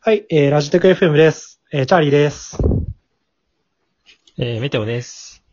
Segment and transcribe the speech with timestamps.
[0.00, 1.60] はい、えー、ラジテク FM です。
[1.70, 2.58] えー、チャーリーです。
[4.36, 5.44] えー、メテオです。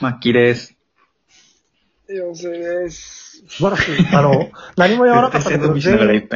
[0.00, 0.76] マッキーです。
[2.08, 3.42] よせです。
[3.48, 4.06] 素晴らしい。
[4.14, 6.28] あの、何も言わなかったけど、全員。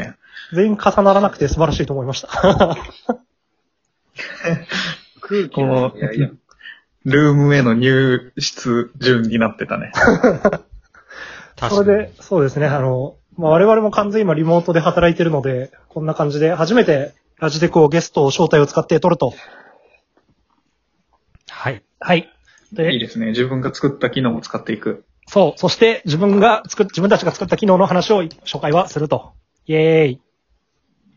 [0.55, 2.29] 全員重ならなくて素晴らしいと思いました。
[5.21, 6.31] 空気このいやいや。
[7.05, 9.93] ルームへの入室順になってたね。
[11.57, 19.35] 確 それで、そうですね、あの、まあ、我々も完全に今リモートで働いてるので、こんな感じで、初めてラジテクをゲストを招待を使って撮ると。
[21.49, 21.83] はい。
[21.99, 22.31] はい。
[22.73, 23.27] で、いいですね。
[23.29, 25.05] 自分が作った機能を使っていく。
[25.27, 29.33] そう、そして自分が作っ、自分たちが作った機能の話を紹介はすると。
[29.67, 30.21] イェーイ。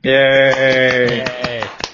[0.03, 1.23] イェーイ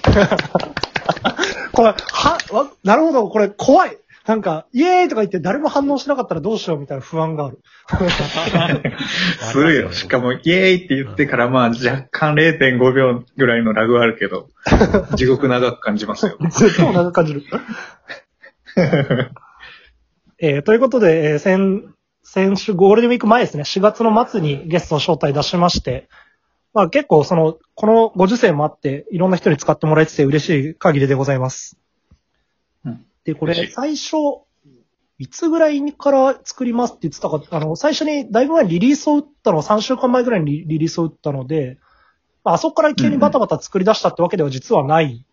[1.72, 3.98] これ、は、わ、なるほど、これ怖い。
[4.26, 7.60] なんか、イエーイとか言って誰も反応しなかったらどうしようみたいな不安がある。
[9.52, 9.92] するよ。
[9.92, 14.48] しかも、イェーイって言ってから、まあ、若干0.5秒ぐらいのラグはあるけど、
[15.14, 16.38] 地獄長く感じますよ。
[16.48, 17.42] 絶対長く感じる。
[20.40, 26.08] えーということで、えー先、先週ゴールデンウィーク前ですね、4月の末にゲストの招待出しまして、
[26.72, 31.78] まあ結構その、このご時世もあって、いろんな人に使ってもらえてて嬉しい限りでございます。
[33.26, 34.16] うんで、これ最初、
[35.18, 41.78] いつぐらいから作りますって言ってたか、あの、最初にだいぶ前にリリースを打ったのは3週間前ぐらいにリリリースを打ったので、
[42.44, 45.24] まああそこから急にバタバタ作り出したってわけでは実はない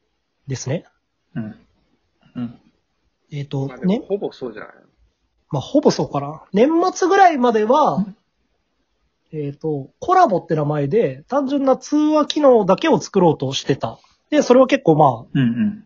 [0.48, 0.86] ですね。
[1.36, 1.56] うん。
[2.36, 2.60] うん。
[3.32, 4.74] えっ、と、ねまあでも、ほぼそうじゃない
[5.50, 6.44] まあ、ほぼそうかな。
[6.54, 8.06] 年末ぐらいまでは、
[9.34, 14.00] えっ、と、コラボって名前で、単純な通話機能だけを作ろうとしてた。
[14.30, 15.86] で、それは結構まあ、うんうん。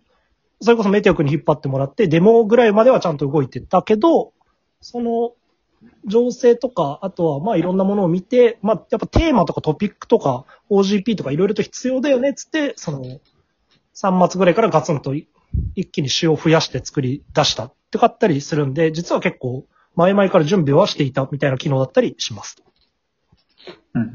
[0.66, 4.34] それこそメテオ君に引っ張ってもらって、デモぐらいまではちゃんと動いてたけど、
[4.82, 5.34] その、
[6.08, 13.04] 情勢とか、あとはまあいろんなものを見て、まあやっぱテーマとかトピックとか OGP とかいろいろと必要だよねっつって、その、
[13.94, 15.28] 3月ぐらいからガツンとい
[15.76, 22.64] 一気に詩を増やして作り出したってかったりするんで、実は結構前々から準備はしていたみたいな機能だったりします。
[23.94, 24.06] うんう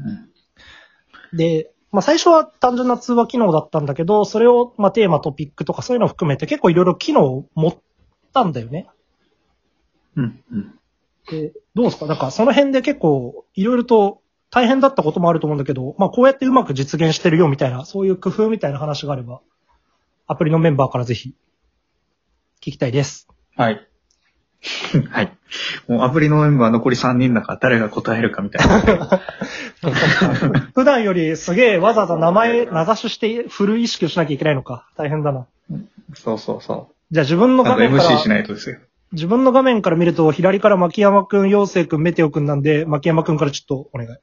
[1.33, 1.37] ん。
[1.37, 7.77] で、まあ最初は単純な通話機能だったんだけど、それをまあテーマ、トピックとかそういうのを含めて結構いろいろ機能を持っ
[8.33, 8.87] たんだよね。
[10.15, 10.79] うんうん。
[11.29, 12.05] で、どうですか？
[12.05, 19.41] なんかその辺で結構いろいろと大変だったこともあると思うんだけど、まあこうやってうまく実現してるよみたいな、そういう工夫みたいな話があれば、
[20.27, 21.35] アプリのメンバーからぜひ
[22.61, 23.27] 聞きたいです。
[23.55, 23.87] はい。
[25.09, 25.31] はい。
[25.87, 29.21] もうアプリのメンバー残り3人だから誰が答えるかみたいな。
[30.73, 34.87] 普段よりすげえわざわざ名前名指しして振る意識をしなきゃいけないのか。
[34.95, 35.47] 大変だな。
[36.13, 38.77] そうそうそじゃあ自分の画面か MC しら、ないとですよ。
[39.13, 44.09] 自分の画面から見ると左から牧山くん、陽生くん、メテオくんなんで、牧山くんからちょっとお願い。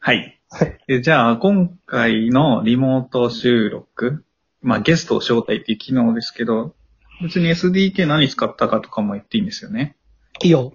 [0.00, 0.40] はい。
[0.88, 4.24] えじゃあ、今回のリモート収録、
[4.62, 6.74] まあゲストを招待っていう機能ですけど、
[7.22, 9.96] 別に SDK 何使ったかとかも言っていいんですよね。
[10.42, 10.74] いいよ。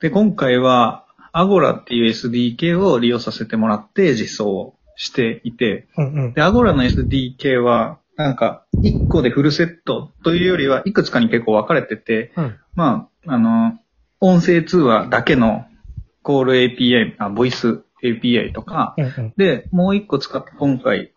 [0.00, 6.32] で、今回は Agora っていう SDK を利用させてもらって実装をしていて、うんうん。
[6.32, 12.58] で、Agora の SDK は、なんか、1個でフルセットというよりは、いくつかに結構分かれてて、うん。
[12.74, 13.78] まあ、あの、
[14.20, 15.66] 音声通話だけの
[16.22, 19.34] コール API、あ、ボイス API とか、うんうん。
[19.36, 21.12] で、もう一個使って、今回、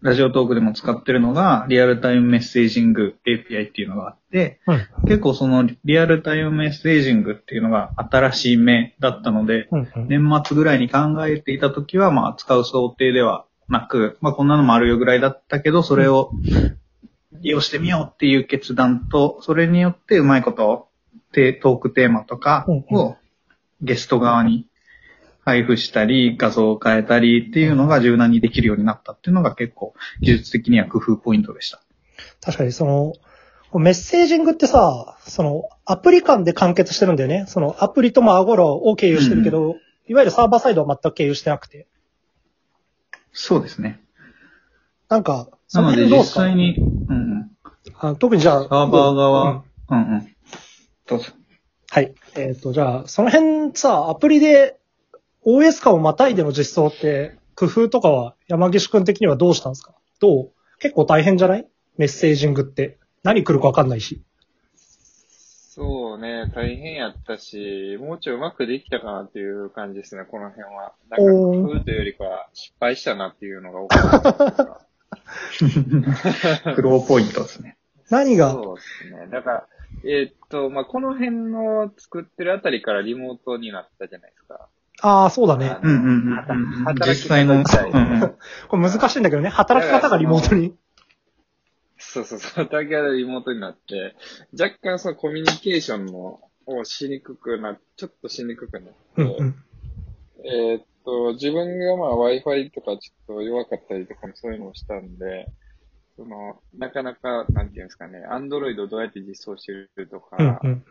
[0.00, 4.86] ラジオトークでも使ってるのが、リアルタイムメッセージング API っていうのがあって、うん。
[5.08, 10.08] 結構そのリアルタイムメッセージングっていうのが新しい目だったので、うんうん。
[10.08, 16.30] 年末ぐらいに考えていたときは、まあ、使う想定ではなく、まあ、こんなのもあるよぐらいだったけど、それを
[17.32, 20.88] 利用してみようっていう決断と、それによってうまいこと、
[21.32, 23.16] テトークテーマとかうんを
[23.82, 24.66] ゲスト側に
[25.48, 31.80] 配布したり、画像を変えたりっていうのが柔軟にできるようになったっていうのが結構技術的には工夫ポイントでした。
[32.42, 33.14] 確かにその、
[33.80, 37.46] メッセージングってさ、その、アプリ間で完結してるんだよね。
[37.48, 39.76] その、アプリともアゴロを経由してるけど、
[40.06, 41.86] いわゆるサーバーサイドは全く経由してなくて。
[43.32, 44.00] そうですね。
[45.08, 46.40] なんか、そのなので実辺どうですか？
[46.40, 47.50] 際に、うんうん、
[48.00, 50.36] あ特にじゃあ、サーバーうん側、うんうん。
[51.06, 51.26] どうぞ。
[51.90, 52.14] はい。
[52.36, 54.78] えっ、と、じゃあ、その辺さ、アプリで
[55.46, 59.94] OS 間をまたいでの実装って、工夫とかは山岸くん的にはどうしたんですか？
[60.20, 60.52] どう？
[60.78, 61.66] 結構大変じゃない？
[61.96, 62.98] メッセージングって。
[63.24, 64.22] 何来るかわかんないし。
[65.70, 70.92] そうね、大変やったし、もうちょいうまくできたかなっていう感じですね、この辺は。
[71.08, 74.54] なんか工夫というよりかは失敗したなっていうのが多かっ
[76.64, 76.74] た。
[76.74, 77.76] 苦労ポイントですね。
[78.10, 79.28] 何が、そうですね。
[79.30, 79.66] だから、
[80.04, 84.68] えーっと、まあ、この辺の作ってるあたりからリモートになったじゃないですか。
[85.00, 85.76] ああ、そうだね。
[85.82, 86.84] うんうんうんうん。
[86.84, 88.20] 働き実際の、うん方うん。
[88.68, 89.48] これ難しいんだけどね。
[89.48, 90.76] 働き方がリモートに。
[91.98, 94.16] そうそうそう、働き方リモートになって、
[94.58, 99.54] 若干そのコミュニケーションのをしにくくな、ちょっとしにくくなって、うんうん。
[100.44, 105.48] えーっと、自分がまあ Wi-Fi とかちょっと弱かったりとかもそういうのをしたんで、
[106.16, 110.84] その、なかなか、なんていうんですかね、Android をどうやって実装してるとか、うんうん。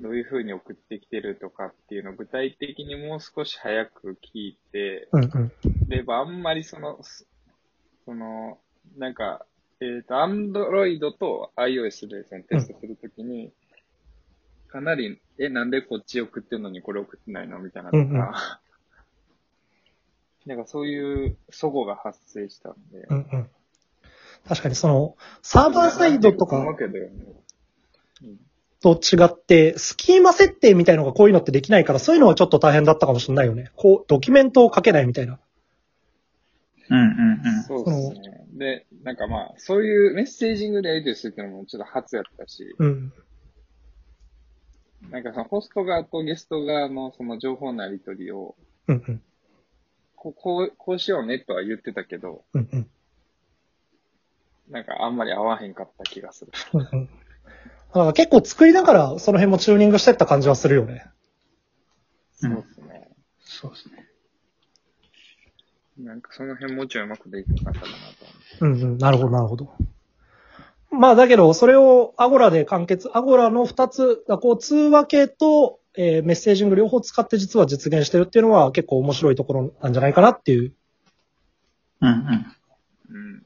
[0.00, 5.52] どういう風に送ってきてるとかっていうのを具体的にもう少し早く聞いて、うんうん。
[5.88, 7.26] で、あんまりその、す
[8.04, 8.58] その、
[8.96, 9.46] なんか、
[9.80, 13.52] えっ、と、Android と iOS でそのテストするときに、
[14.68, 18.18] かなり、え、なんでこっち送ってんのにこれ送ってないのみたいなとか、うんうん
[20.46, 23.00] なんかそういう齟齬が発生したんで。
[23.10, 23.50] うんうん。
[24.46, 27.24] 確かにその、サーバーサイドとかわけだよね。
[28.22, 28.45] うん
[28.82, 33.70] と違って、スキーマ設定みたいのがこういうのってできないから、そういうのはちょっと大変だったかもしれないよね。
[33.76, 35.38] こう、ドキュメントを書けないみたいな。
[36.88, 38.46] うんうんそうですね。
[38.52, 43.12] で、なんかまあ、そういうメッセージングでやり取りするっていうのもちょっと初やったし、うん。
[45.10, 48.56] なんかそのホスト側とゲスト側のその情報のやり取りを、
[48.88, 49.22] うんうん。
[50.14, 52.90] こう、こう、こうしようねとは言ってたけど、うんうん。
[54.70, 56.52] なんかあんまり合わへんかった気がする。
[56.72, 57.08] うんうん。
[57.96, 61.06] だから結構作りながら、その辺もチューニングしてった感じはするよね。
[62.42, 63.08] うんそうですね。
[63.40, 64.06] そうですね。
[65.98, 68.26] なんかその辺もうちょいうまくできなかったかなと
[68.60, 68.98] うんうん。
[68.98, 69.72] なるほど、なるほど。
[70.90, 80.74] まあだけど、それをアゴラで完結、アゴラの二つ、こう通話系と、えーメッセージング両方使って実は実現してるっていうのは結構面白いところなんじゃないかなっていう。
[82.02, 82.16] うんうん。
[83.08, 83.42] うん。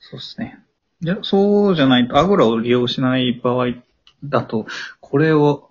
[0.00, 0.63] そうですね。
[1.04, 3.74] いや、そうじゃないと、アゴラを利用しない場合
[4.24, 4.66] だと、
[5.00, 5.68] これを、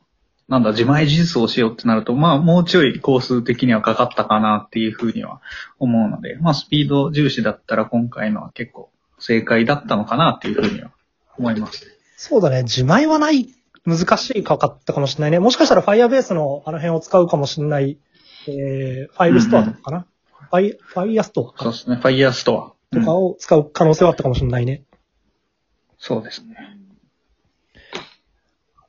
[0.47, 5.41] なんだ、自前自実をしようってなると、まあ、もうちょい工数的にはかかったかなっていうふうには
[5.79, 10.91] 思うので、まあ、スピード重視だったら今回のは結構正解だったのかなっていうふうには
[11.39, 11.83] 思います。
[12.15, 12.61] そうだね。
[12.61, 13.49] 自前はない、
[13.87, 15.39] 難しいかかったかもしれないね。
[15.39, 17.97] もしかしたら Firebase のあの辺を使うかもしれない、
[18.47, 20.05] えー、ファイルストアとかかな。
[20.51, 21.99] ファイ、 Firestore かそうですね。
[22.03, 22.73] Firestore。
[22.91, 24.83] とかを使う可能性はあったかもしれないね。
[26.05, 26.57] そうですね。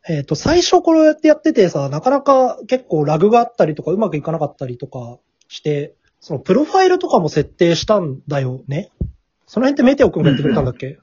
[0.09, 8.91] えっ、と、最初これやってやっててさ、なかなか結構ラグがあったりとかうまくいかなかったりとかして、そのプロファイルとかも設定したんだよね。
[9.47, 10.99] その辺ってメテオ君がやってくれたんだっけ、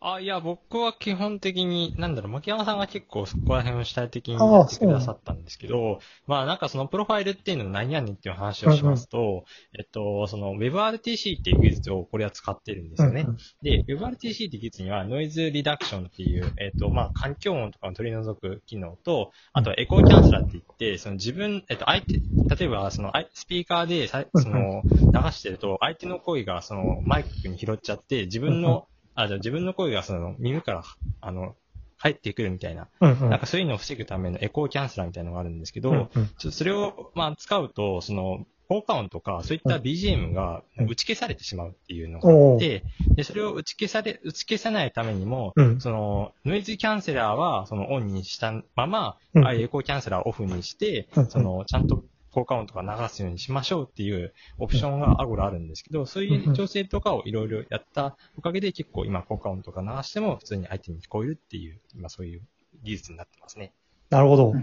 [0.00, 9.44] あ、いや、僕は基本的に、なんだろう、牧山さんが結構そこら辺を主体的にやってくださったんですけど、まあなんかそのプロファイルっていうのは何やねんっていう話をしますと、
[9.76, 13.22] えっと、その WebRTC っていう技術をこれは使ってるんですよね。
[13.22, 13.36] うんうん。
[13.62, 28.86] で、WebRTC って技術にはノイズリダクションっていう、えっと、まあ環境音とかを取り除く機能と、あとはエコーキャンセラーって言って、その自分、えっと、相手、例えばそのスピーカーでさその流してると、相手の声がそのマイクに拾っちゃって、自分の、
[29.18, 30.84] あ、じゃあ自分の声がその耳から、
[31.20, 31.56] あの、
[31.96, 33.30] 入ってくるみたいな、うんうん。
[33.30, 36.52] なんかそういうのを防ぐためのエコーキャンセラーみたいなのがあるんですけど、うんうん。
[36.52, 40.86] それを、まあ、使うと、その、効果音とか、そういった BGM がうん。
[40.86, 42.84] 打ち消されてしまうっていうのがあって、
[43.16, 45.80] で、それを打ち消され、打ち消さないためにも、うん。
[45.80, 49.44] その、ノイズキャンセラーは、その、オンにしたまま、うん。
[49.44, 52.04] ああいうエコーキャンセラーをオフにしてうん、その、ちゃんと
[52.38, 62.42] 効果音とか流すようにしましょうっていうオプションがアゴラあるんですけど、そういう調整とかをいろいろやったおかげで結構今効果音とか流しても普通に相手に聞こえるっていう、今そういう
[62.84, 63.72] 技術になってますね。
[64.10, 64.54] なるほど。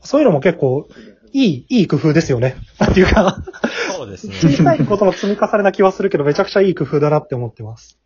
[0.00, 0.88] そういうのも結構、
[1.32, 2.56] いい、いい工夫ですよね。
[2.82, 3.42] っていうか、
[3.96, 4.34] そうですね。
[4.40, 7.98] 小さいことの積み重ねな気はするけど、めちゃくちゃいい工夫だなって思ってます。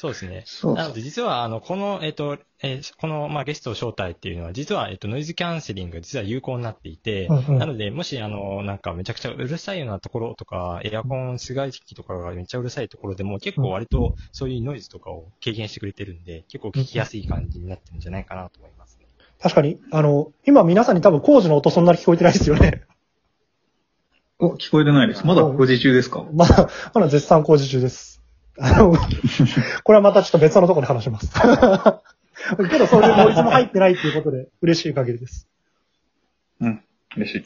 [0.00, 0.44] そうですね。
[0.46, 19.06] そうなので、実は、あの、この、えっ、と、えーこの、まあ、ゲスト招待っていうのは、実は、えっ、と、ノイズキャンセリングが実は有効になっていて、うんうんなので、もし、あの、なんか、めちゃくちゃうるさいようなところとか、エアコン、室外機とかがめっちゃうるさいところでも、結構割と、そういうノイズとかを軽減してくれてるんで、結構聞きやすい感じになってるんじゃないかなと思いますね。
[19.38, 22.84] 確かに、あの、今皆さんに多分工事の音そんなに聞こえてないですよね。
[24.38, 25.26] お、聞こえてないです。
[25.26, 26.24] まだ工事中ですか？
[26.32, 28.09] まだ、まだ絶賛工事中です。
[28.60, 28.94] あの、
[29.84, 31.30] これはまたちょっと別のところで話します。
[32.70, 35.48] けど、そういうノイズも入ってないっていうことで、嬉しい限りです。
[36.60, 36.84] うん。
[37.16, 37.44] 嬉しい。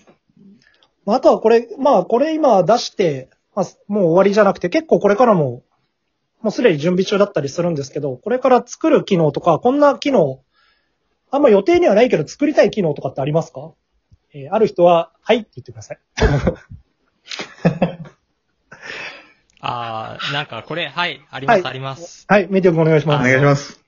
[1.05, 5.63] まああとはこれ、まあ、これ今出して、まあ、もう終わりじゃなくて、結構これからも、
[6.43, 10.41] もうすでに準備中だったりするんですけど、これから作る機能とか、こんな機能、
[11.31, 13.73] あんま予定にはないけど作りたい機能とかってありますか？
[14.33, 15.99] えーある人は、はいって言ってください。
[19.67, 22.27] あー、なんか、これ、はい、あります、はいあります。
[22.29, 23.29] はい、メディア君お願いしおます。
[23.29, 23.85] 願いします。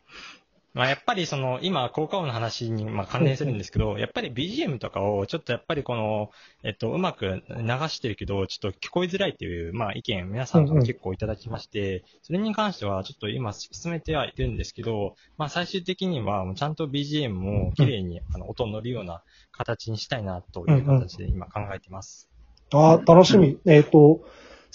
[0.76, 6.30] まあやっぱりその、今、効果音の話にまあ関連するんですけど、やっぱり BGM とかをちょっとやっぱりこの、
[6.64, 22.28] えっと、うまく流してるけど、ちょっと聞こえづらいっていう、まあ意見皆さんから結構いただきまして、それに関してはちょっと今進めてはいるんですけど、まあ最終的にはちゃんと BGM も綺麗にあの音乗るような形にしたいなという形で今考えてます。
[22.74, 23.58] ああ、楽しみ。
[23.64, 24.26] えっ、と、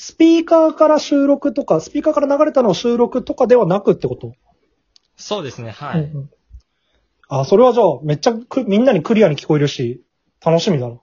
[0.04, 4.34] スピーカーから収録とか、スピーカーから流れたのを収録とかではなくってこと？
[5.16, 6.02] そうですね、はい。
[6.02, 6.30] うんうん
[7.34, 10.04] あ、それはじゃあ、めっちゃくみんなにクリアに聞こえるし、
[10.44, 10.96] 楽しみだな。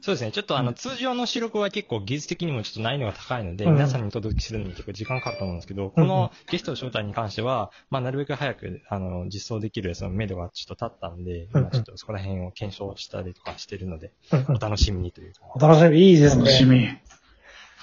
[0.00, 0.30] そうですね。
[0.30, 15.40] ちょっとあの、通常の収録は結構技術的にもちょっと難易度が高いので、うん皆さんにお届けするのに結構時間かかると思うんですけど、このゲスト招待に関しては、まあ、なるべく早く、あの、実装できる、その、目処がちょっと立ったんで、うん今ちょっとそこら辺を検証したりとかしてるので、うんうんお楽しみにというか。
[15.56, 15.98] お楽しみ。
[15.98, 16.44] いいですね。
[16.44, 16.86] 楽しみ。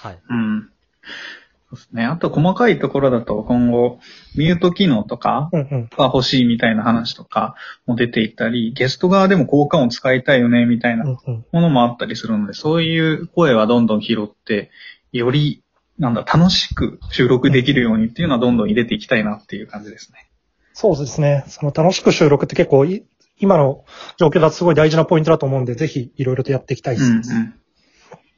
[0.06, 0.18] はい。
[0.28, 0.70] うん。
[1.68, 2.04] そうですね。
[2.04, 3.98] あと細かいところだと今後、
[4.36, 5.50] ミュート機能とか。
[5.52, 11.04] が欲しいみたいな話とかも出ていたり、ゲスト側でも効果音使いたいよねみたいな。
[11.04, 14.70] ものもあったりするので、そういう声はどんどん拾って、
[15.12, 15.62] より、
[15.98, 20.28] なんだ、楽しく収録できるようにっていうのはどんどん入れていきたいなっていう感じですね。
[20.72, 21.44] そうですね。
[21.48, 23.04] その楽しく収録って結構い、
[23.38, 23.84] 今の
[24.18, 27.10] 状況だとすごい大事なポイントだと思うんで、ぜひいろいろとやっていきたいです。
[27.10, 27.54] うん、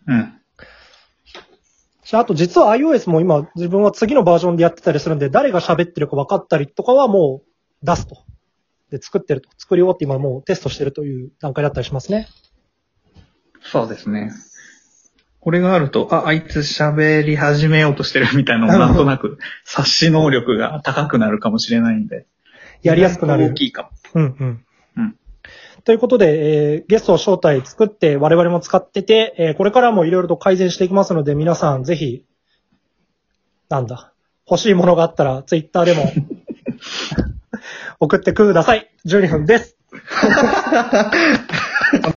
[0.07, 0.15] うん。
[0.15, 0.38] うん。
[2.09, 8.25] じゃあ、あと実は iOS も今自分は次のバージョンでやってたりするんで、誰が喋ってるか分かったりとかはもう出すと。
[8.91, 9.51] で、作ってると。
[9.59, 12.27] 作り終わって今もうテストしてるという段階だったりしますね。
[13.61, 14.33] そうですね。
[15.41, 19.37] これがあると、あ、あいつ喋り始めようとしてるみたいなのもなんとなく
[19.67, 22.27] 察し能力が高くなるかもしれないんで。
[22.83, 23.55] やりやすくなる大。
[23.55, 23.91] きいかも。
[24.15, 24.35] うんうん。
[24.41, 24.65] うん
[25.85, 32.25] ということで、えーゲストを招待作って我々も使ってて、えーこれからもいろいろと改善していきますので、皆さんぜひ、
[33.69, 34.13] なんだ、
[34.51, 36.11] 欲しいものがあったら、ツイッターでも
[38.01, 38.91] 送ってください。
[39.07, 39.77] 12分です。